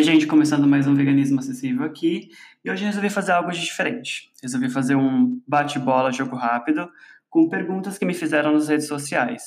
[0.00, 2.30] Oi, gente, começando mais um Veganismo Acessível aqui.
[2.64, 4.32] E hoje resolvi fazer algo de diferente.
[4.42, 6.88] Resolvi fazer um bate-bola, jogo rápido,
[7.28, 9.42] com perguntas que me fizeram nas redes sociais.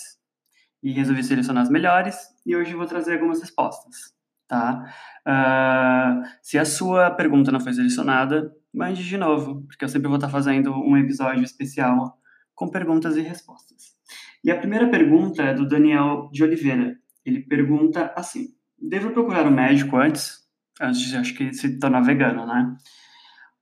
[0.83, 4.13] E resolvi selecionar as melhores e hoje vou trazer algumas respostas,
[4.47, 4.93] tá?
[5.27, 10.17] Uh, se a sua pergunta não foi selecionada, mande de novo, porque eu sempre vou
[10.17, 12.15] estar fazendo um episódio especial
[12.53, 13.95] com perguntas e respostas.
[14.43, 16.95] E a primeira pergunta é do Daniel de Oliveira.
[17.25, 18.49] Ele pergunta assim:
[18.79, 20.42] Devo procurar um médico antes?
[20.81, 22.75] Antes acho que, se tornar vegano, né?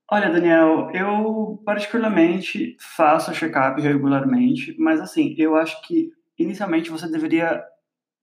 [0.10, 7.64] Olha, Daniel, eu particularmente faço check-up regularmente, mas assim, eu acho que inicialmente você deveria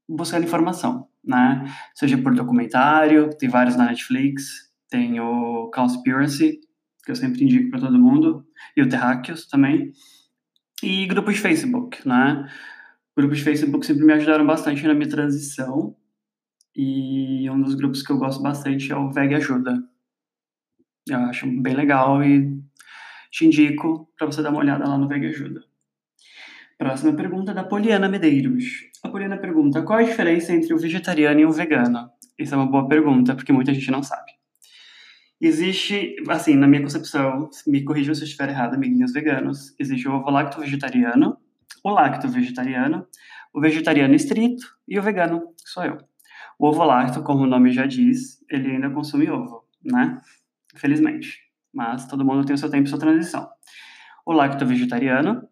[0.08, 1.64] buscar informação, né?
[1.94, 6.60] Seja por documentário, tem vários na Netflix, tem o Conspiracy,
[7.04, 8.46] que eu sempre indico para todo mundo,
[8.76, 9.92] e o Terráqueos também,
[10.82, 12.46] e grupos de Facebook, né?
[13.16, 15.96] Grupos de Facebook sempre me ajudaram bastante na minha transição,
[16.80, 19.82] e um dos grupos que eu gosto bastante é o Veg Ajuda.
[21.08, 22.56] Eu acho bem legal e
[23.32, 25.60] te indico para você dar uma olhada lá no Veg Ajuda.
[26.78, 28.64] Próxima pergunta é da Poliana Medeiros.
[29.02, 32.08] A Poliana pergunta: qual a diferença entre o vegetariano e o vegano?
[32.38, 34.30] Essa é uma boa pergunta, porque muita gente não sabe.
[35.40, 40.12] Existe, assim, na minha concepção, me corrijam se eu estiver errado, amiguinhos veganos, existe o
[40.12, 41.36] ovo lacto vegetariano,
[41.84, 43.04] o lacto vegetariano,
[43.52, 45.98] o vegetariano estrito e o vegano, que sou eu.
[46.58, 50.20] O ovo lacto, como o nome já diz, ele ainda consome ovo, né?
[50.74, 51.38] Infelizmente.
[51.72, 53.48] Mas todo mundo tem o seu tempo e sua transição.
[54.26, 55.46] O lacto vegetariano,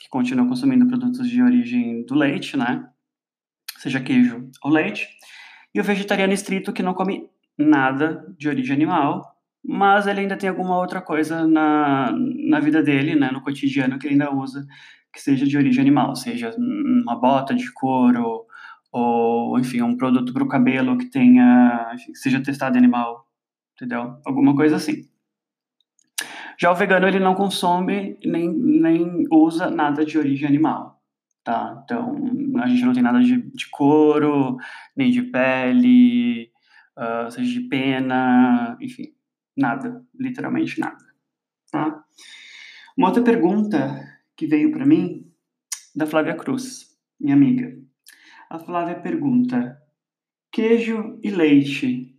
[0.00, 2.88] que continua consumindo produtos de origem do leite, né?
[3.78, 5.08] Seja queijo ou leite.
[5.72, 10.48] E o vegetariano estrito, que não come nada de origem animal, mas ele ainda tem
[10.48, 13.30] alguma outra coisa na, na vida dele, né?
[13.30, 14.66] No cotidiano que ele ainda usa,
[15.12, 18.43] que seja de origem animal, seja uma bota de couro,
[18.94, 23.28] ou enfim, um produto para o cabelo que tenha, que seja testado em animal,
[23.74, 24.20] entendeu?
[24.24, 25.08] Alguma coisa assim.
[26.56, 31.02] Já o vegano ele não consome nem, nem usa nada de origem animal,
[31.42, 31.82] tá?
[31.82, 32.14] Então
[32.62, 34.58] a gente não tem nada de, de couro,
[34.96, 36.52] nem de pele,
[36.96, 39.12] uh, seja de pena, enfim,
[39.56, 41.04] nada, literalmente nada,
[41.72, 42.00] tá?
[42.96, 44.00] Uma outra pergunta
[44.36, 45.28] que veio para mim
[45.96, 47.76] da Flávia Cruz, minha amiga.
[48.50, 49.76] A Flávia pergunta:
[50.52, 52.14] queijo e leite,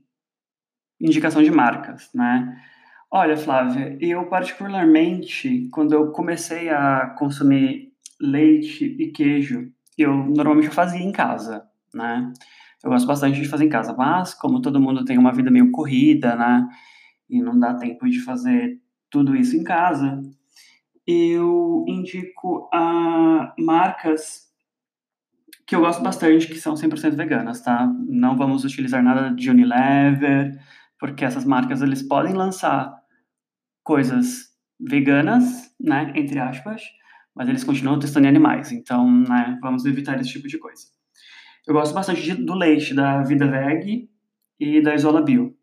[1.00, 2.62] indicação de marcas, né?
[3.12, 11.02] Olha, Flávia, eu particularmente, quando eu comecei a consumir leite e queijo, eu normalmente fazia
[11.02, 12.34] em casa, né?
[12.84, 15.72] Eu gosto bastante de fazer em casa, mas como todo mundo tem uma vida meio
[15.72, 16.68] corrida, né?
[17.30, 20.22] E não dá tempo de fazer tudo isso em casa,
[21.08, 24.45] eu indico a marcas
[25.68, 27.92] que eu gosto bastante, que são 100% veganas, tá?
[28.08, 30.60] Não vamos utilizar nada de Unilever,
[31.00, 32.94] porque essas marcas eles podem lançar
[33.84, 36.82] coisas veganas, né, entre aspas,
[37.36, 40.84] mas eles continuam testando em animais, então, né, vamos evitar esse tipo de coisa.
[41.68, 44.08] Eu gosto bastante de, do leite da Vida Veg
[44.60, 45.56] e da Isola Bio.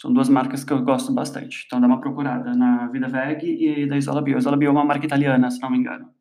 [0.00, 1.64] São duas marcas que eu gosto bastante.
[1.66, 4.36] Então dá uma procurada na Vida Veg e da Isola Bio.
[4.36, 6.12] A Isola Bio é uma marca italiana, se não me engano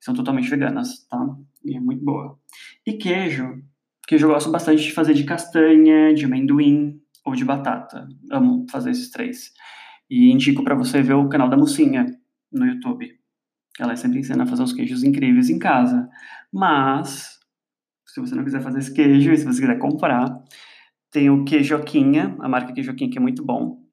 [0.00, 1.18] são totalmente veganas, tá?
[1.64, 2.38] E é muito boa.
[2.86, 3.62] E queijo,
[4.06, 8.06] queijo eu gosto bastante de fazer de castanha, de amendoim ou de batata.
[8.30, 9.52] Amo fazer esses três.
[10.08, 12.06] E indico para você ver o canal da Mocinha
[12.52, 13.18] no YouTube.
[13.78, 16.08] Ela sempre ensina a fazer os queijos incríveis em casa.
[16.52, 17.38] Mas,
[18.06, 20.42] se você não quiser fazer esse queijo e se você quiser comprar,
[21.10, 23.84] tem o queijoquinha, a marca queijoquinha que é muito bom.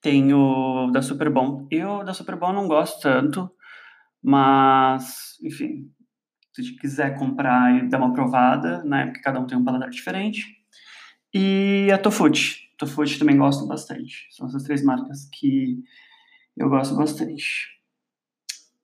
[0.00, 1.66] Tem o da Superbom.
[1.70, 3.50] Eu da Superbom não gosto tanto,
[4.22, 5.90] mas, enfim,
[6.52, 9.06] se quiser comprar e dar uma provada, né?
[9.06, 10.44] Porque cada um tem um paladar diferente.
[11.32, 12.68] E a Tofuji.
[12.76, 14.26] Tofuji também gosto bastante.
[14.30, 15.82] São essas três marcas que
[16.56, 17.68] eu gosto bastante.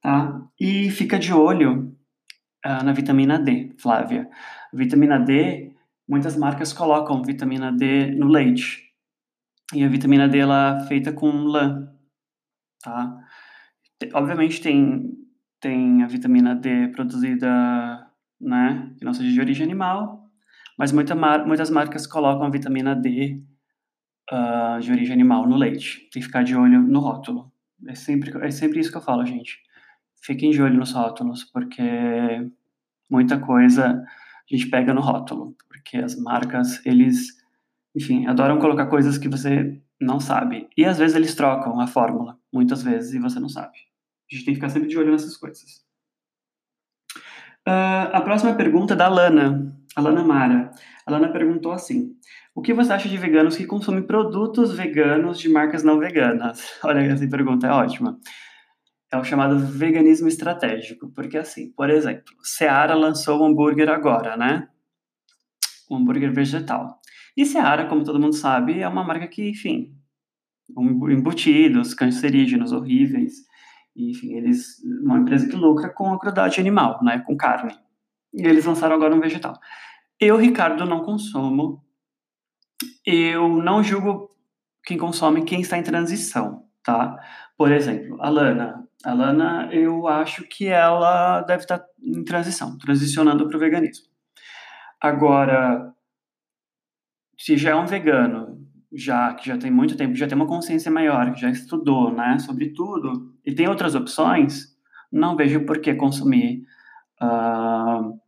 [0.00, 0.46] Tá?
[0.60, 1.96] E fica de olho
[2.64, 4.28] uh, na vitamina D, Flávia.
[4.72, 5.75] vitamina D,
[6.06, 8.92] muitas marcas colocam vitamina D no leite.
[9.75, 11.90] E a vitamina D ela é feita com lã,
[12.82, 13.19] tá?
[14.12, 15.24] Obviamente tem
[15.64, 18.06] tem a vitamina D produzida,
[18.38, 20.28] né, que não seja de origem animal,
[20.78, 23.43] mas muita mar muitas marcas colocam a vitamina D
[24.31, 26.00] uh, de origem animal no leite.
[26.12, 27.50] Tem que ficar de olho no rótulo.
[27.88, 29.58] É sempre, é sempre isso que eu falo, gente.
[30.22, 31.82] Fiquem de olho nos rótulos, porque
[33.11, 37.28] muita coisa a gente pega no rótulo, porque as marcas, eles,
[37.96, 40.69] enfim, adoram colocar coisas que você não sabe.
[40.76, 43.94] E às vezes eles trocam a fórmula, muitas vezes, e você não sabe.
[44.34, 45.84] A gente tem que ficar sempre de olho nessas coisas.
[47.66, 50.72] Uh, a próxima pergunta é da Lana, a Lana Mara.
[51.06, 52.16] A Lana perguntou assim:
[52.52, 56.78] O que você acha de veganos que consomem produtos veganos de marcas não veganas?
[56.82, 58.19] Olha, essa pergunta é ótima.
[59.10, 64.69] É o chamado veganismo estratégico, porque assim, por exemplo, Seara lançou o hambúrguer agora, né?
[65.88, 67.00] Um hambúrguer vegetal.
[67.37, 69.94] E Seara, como todo mundo sabe, é uma marca que, enfim,
[71.08, 73.53] embutidos, cancerígenos, horríveis.
[73.96, 77.76] Enfim, eles, uma empresa que lucra com a crueldade animal, né, com carne.
[78.32, 79.55] E eles lançaram agora um vegetal.
[80.19, 81.82] Eu, Ricardo, não consumo.
[83.06, 84.35] Eu não julgo
[84.85, 87.17] quem consome, quem está em transição, tá?
[87.56, 88.88] Por exemplo, a Lana.
[89.05, 94.06] A Lana, eu acho que ela deve estar em transição, transicionando para o veganismo.
[95.00, 95.94] Agora,
[97.38, 98.53] se já é um vegano,
[98.94, 102.38] já que já tem muito tempo, já tem uma consciência maior, que já estudou, né,
[102.38, 104.75] sobre tudo, e tem outras opções,
[105.12, 106.62] não vejo por que consumir
[107.23, 108.19] uh,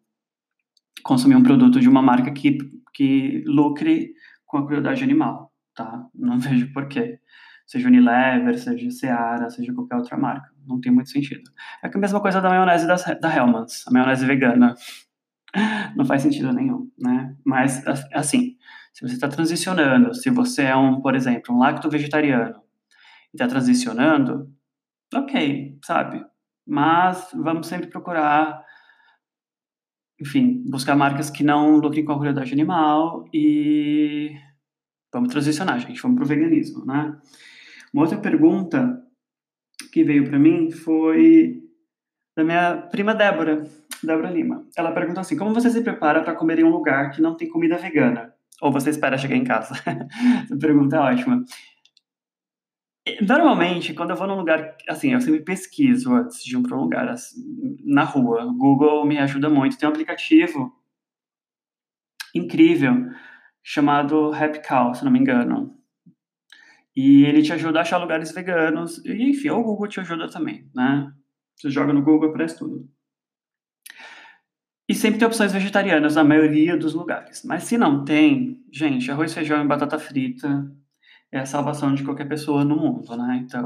[1.03, 2.59] consumir um produto de uma marca que,
[2.93, 4.13] que lucre
[4.45, 6.07] com a crueldade animal, tá?
[6.15, 7.21] Não vejo por quê.
[7.67, 10.49] Seja Unilever, seja Seara, seja qualquer outra marca.
[10.67, 11.51] Não tem muito sentido.
[11.83, 14.75] É a mesma coisa da maionese da, da Hellmann's, a maionese vegana.
[15.97, 17.35] Não faz sentido nenhum, né?
[17.45, 18.57] Mas, assim,
[18.97, 22.63] se você está transicionando, se você é um, por exemplo, um lacto vegetariano
[23.31, 24.51] e está transicionando,
[25.15, 26.25] ok, sabe?
[26.67, 28.65] Mas vamos sempre procurar,
[30.19, 34.35] enfim, buscar marcas que não lucrem com a crueldade animal e
[35.13, 37.21] vamos transicionar, gente, vamos para o veganismo, né?
[37.93, 38.99] Uma outra pergunta
[39.93, 41.63] que veio para mim foi
[42.35, 43.63] da minha prima Débora,
[44.03, 44.67] Débora Lima.
[44.75, 47.47] Ela perguntou assim: como você se prepara para comer em um lugar que não tem
[47.47, 48.36] comida vegana?
[48.63, 49.75] Ou você espera chegar em casa?
[50.45, 51.45] Essa pergunta é ótima.
[53.21, 56.81] Normalmente, quando eu vou num lugar, assim, eu sempre pesquiso antes de ir para um
[56.81, 58.53] lugar, assim, na rua.
[58.57, 59.79] Google me ajuda muito.
[59.79, 60.73] Tem um aplicativo
[62.35, 62.95] incrível
[63.63, 65.77] chamado Happy Cow, se não me engano.
[66.97, 69.05] E ele te ajuda a achar lugares veganos.
[69.05, 71.13] E, enfim, o Google te ajuda também, né?
[71.55, 72.89] Você joga no Google, aparece tudo.
[74.89, 77.43] E sempre tem opções vegetarianas na maioria dos lugares.
[77.45, 80.71] Mas se não tem, gente, arroz, feijão e batata frita
[81.33, 83.45] é a salvação de qualquer pessoa no mundo, né?
[83.45, 83.65] Então,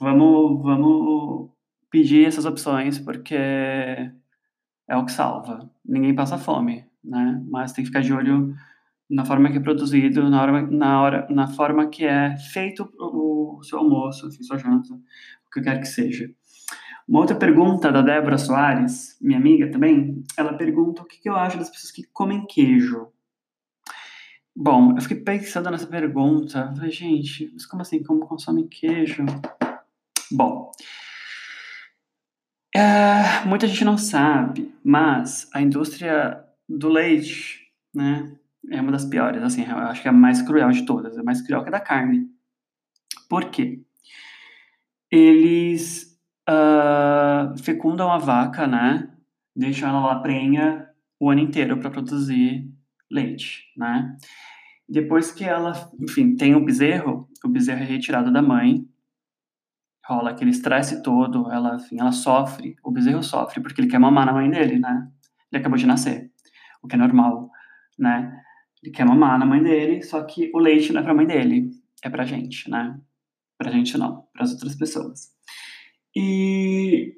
[0.00, 1.50] vamos, vamos
[1.90, 5.70] pedir essas opções porque é o que salva.
[5.84, 7.40] Ninguém passa fome, né?
[7.48, 8.54] Mas tem que ficar de olho
[9.08, 13.62] na forma que é produzido, na hora, na hora, na forma que é feito o
[13.62, 16.28] seu almoço, sua janta, o que quer que seja.
[17.08, 21.56] Uma outra pergunta da Débora Soares, minha amiga também, ela pergunta o que, eu acho
[21.56, 23.08] das pessoas que comem queijo.
[24.54, 26.72] Bom, eu fiquei pensando nessa pergunta.
[26.74, 28.02] Falei, gente, mas como assim?
[28.02, 29.24] Como consome queijo?
[30.32, 30.72] Bom,
[32.74, 38.36] é, muita gente não sabe, mas a indústria do leite, né,
[38.70, 39.42] é uma das piores.
[39.42, 41.16] Assim, eu acho que é a mais cruel de todas.
[41.16, 42.28] É mais cruel que a da carne.
[43.28, 43.80] Por quê?
[45.10, 46.15] Eles
[46.48, 49.10] uh, fecundam a vaca, né?
[49.54, 50.88] Deixam ela lá prenha
[51.18, 52.70] o ano inteiro para produzir
[53.10, 54.16] leite, né?
[54.88, 58.86] Depois que ela, enfim, tem o bezerro, o bezerro é retirado da mãe,
[60.06, 64.26] rola aquele estresse todo, ela, enfim, ela sofre, o bezerro sofre porque ele quer mamar
[64.26, 65.10] na mãe dele, né?
[65.50, 66.30] Ele acabou de nascer,
[66.82, 67.50] o que é normal,
[67.98, 68.40] né?
[68.82, 71.70] Ele quer mamar na mãe dele, só que o leite não é pra mãe dele,
[72.02, 73.00] é pra gente, né?
[73.58, 75.35] Pra gente não, para as outras pessoas.
[76.18, 77.12] E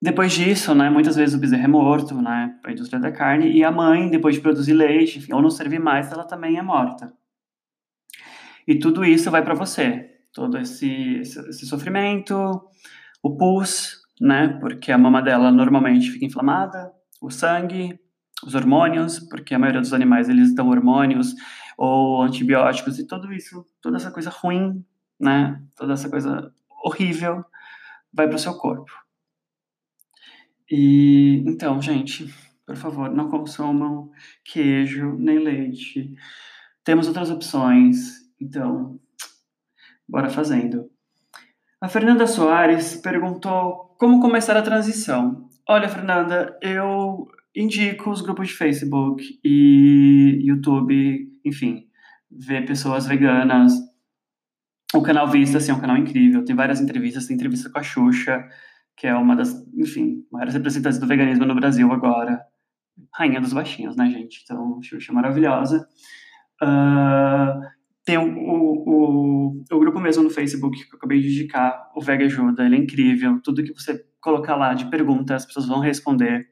[0.00, 3.62] depois disso, né, muitas vezes o bezerro é morto, né, a indústria da carne, e
[3.62, 7.12] a mãe, depois de produzir leite, enfim, ou não servir mais, ela também é morta.
[8.66, 12.34] E tudo isso vai para você, todo esse, esse, esse, sofrimento,
[13.22, 18.00] o pus, né, porque a mama dela normalmente fica inflamada, o sangue,
[18.46, 21.34] os hormônios, porque a maioria dos animais eles dão hormônios
[21.76, 24.82] ou antibióticos e tudo isso, toda essa coisa ruim,
[25.20, 26.50] né, toda essa coisa
[26.82, 27.44] horrível
[28.14, 28.90] vai para o seu corpo.
[30.70, 32.32] E então, gente,
[32.66, 34.10] por favor, não consumam
[34.44, 36.14] queijo nem leite.
[36.82, 38.98] Temos outras opções, então,
[40.08, 40.90] bora fazendo.
[41.80, 45.48] A Fernanda Soares perguntou como começar a transição.
[45.68, 51.86] Olha, Fernanda, eu indico os grupos de Facebook e YouTube, enfim,
[52.30, 53.72] ver pessoas veganas,
[54.98, 56.44] o canal Vista, assim, é um canal incrível.
[56.44, 57.26] Tem várias entrevistas.
[57.26, 58.44] Tem entrevista com a Xuxa,
[58.96, 62.40] que é uma das, enfim, maiores representantes do veganismo no Brasil agora.
[63.12, 64.42] Rainha dos baixinhos, né, gente?
[64.44, 65.88] Então, Xuxa é maravilhosa.
[66.62, 67.60] Uh,
[68.04, 72.24] tem o, o, o, grupo mesmo no Facebook que eu acabei de indicar, o Vega
[72.24, 72.64] Ajuda.
[72.64, 73.40] Ele é incrível.
[73.42, 76.46] Tudo que você colocar lá de perguntas, as pessoas vão responder.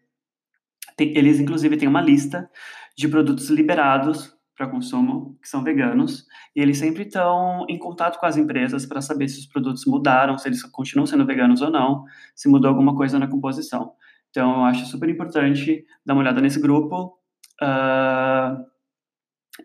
[0.97, 2.51] Tem, eles, inclusive, têm uma lista
[2.97, 8.27] de produtos liberados para consumo, que são veganos, e eles sempre estão em contato com
[8.27, 12.05] as empresas para saber se os produtos mudaram, se eles continuam sendo veganos ou não,
[12.35, 13.93] se mudou alguma coisa na composição.
[14.31, 17.19] Então, eu acho super importante dar uma olhada nesse grupo.
[17.61, 18.65] Uh,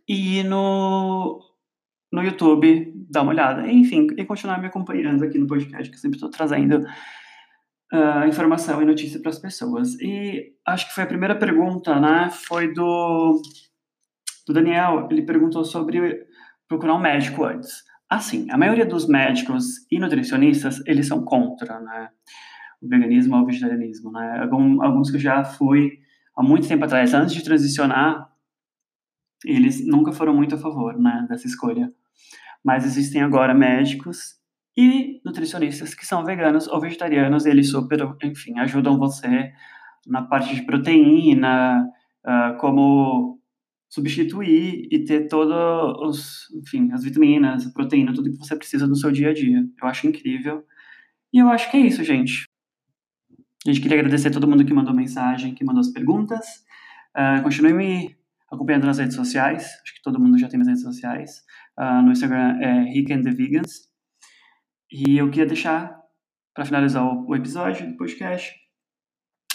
[0.08, 1.40] e no,
[2.12, 3.70] no YouTube, dar uma olhada.
[3.72, 6.86] Enfim, e continuar me acompanhando aqui no podcast, que eu sempre estou trazendo
[7.94, 9.94] uh, informação e notícia para as pessoas.
[10.02, 12.30] E acho que foi a primeira pergunta, né?
[12.30, 13.42] Foi do,
[14.48, 15.08] do Daniel.
[15.12, 16.26] Ele perguntou sobre
[16.68, 17.84] procurar um médico antes.
[18.10, 22.10] Assim, a maioria dos médicos e nutricionistas, eles são contra, né?
[22.82, 24.48] O veganismo ou o vegetarianismo, né?
[24.50, 26.00] Alguns que eu já fui
[26.36, 28.30] há muito tempo atrás, antes de transicionar,
[29.44, 31.92] eles nunca foram muito a favor, né, dessa escolha.
[32.64, 34.36] Mas existem agora médicos
[34.78, 39.52] e nutricionistas que são veganos ou vegetarianos, e eles super, enfim, ajudam você
[40.06, 41.88] na parte de proteína,
[42.26, 43.37] uh, como
[43.90, 49.12] substituir e ter todos enfim, as vitaminas, a proteína, tudo que você precisa no seu
[49.12, 49.66] dia a dia.
[49.82, 50.66] Eu acho incrível.
[51.34, 52.46] E eu acho que é isso, gente.
[53.66, 56.46] A gente queria agradecer a todo mundo que mandou mensagem, que mandou as perguntas.
[57.16, 58.16] Uh, continue me
[58.50, 59.66] acompanhando nas redes sociais.
[59.84, 61.44] Acho que todo mundo já tem minhas redes sociais.
[61.78, 63.90] Uh, no Instagram é Rick and the Vegans.
[64.92, 66.00] E eu queria deixar,
[66.54, 68.56] para finalizar o, o, episódio do podcast,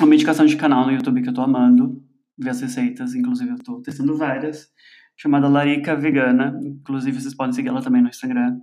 [0.01, 2.03] uma indicação de canal no YouTube que eu tô amando,
[2.39, 4.69] ver as receitas, inclusive eu tô testando várias,
[5.17, 8.59] chamada Larica Vegana, inclusive vocês podem seguir ela também no Instagram.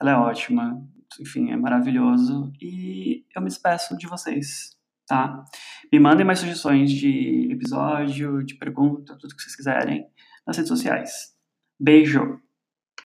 [0.00, 0.78] Ela é ótima,
[1.20, 2.52] enfim, é maravilhoso.
[2.60, 5.42] E eu me despeço de vocês, tá?
[5.92, 10.06] Me mandem mais sugestões de episódio, de pergunta, tudo que vocês quiserem
[10.46, 11.34] nas redes sociais.
[11.80, 12.45] Beijo!